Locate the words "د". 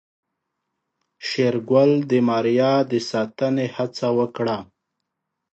2.09-2.11, 2.91-2.93